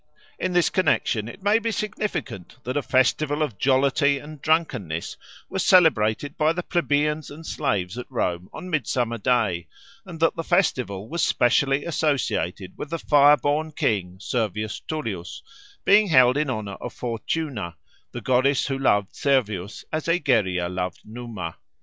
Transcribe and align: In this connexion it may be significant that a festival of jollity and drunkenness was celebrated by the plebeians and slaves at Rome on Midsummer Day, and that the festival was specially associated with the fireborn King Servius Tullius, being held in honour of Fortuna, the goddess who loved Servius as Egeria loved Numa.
In 0.39 0.53
this 0.53 0.71
connexion 0.71 1.29
it 1.29 1.43
may 1.43 1.59
be 1.59 1.71
significant 1.71 2.55
that 2.63 2.75
a 2.75 2.81
festival 2.81 3.43
of 3.43 3.59
jollity 3.59 4.17
and 4.17 4.41
drunkenness 4.41 5.15
was 5.47 5.63
celebrated 5.63 6.35
by 6.39 6.53
the 6.53 6.63
plebeians 6.63 7.29
and 7.29 7.45
slaves 7.45 7.99
at 7.99 8.09
Rome 8.09 8.49
on 8.51 8.71
Midsummer 8.71 9.19
Day, 9.19 9.67
and 10.03 10.19
that 10.19 10.35
the 10.35 10.43
festival 10.43 11.07
was 11.07 11.23
specially 11.23 11.85
associated 11.85 12.75
with 12.79 12.89
the 12.89 12.97
fireborn 12.97 13.75
King 13.75 14.17
Servius 14.19 14.79
Tullius, 14.79 15.43
being 15.85 16.07
held 16.07 16.35
in 16.35 16.49
honour 16.49 16.77
of 16.81 16.93
Fortuna, 16.95 17.75
the 18.11 18.21
goddess 18.21 18.65
who 18.65 18.79
loved 18.79 19.13
Servius 19.15 19.85
as 19.93 20.07
Egeria 20.07 20.67
loved 20.67 21.01
Numa. 21.05 21.57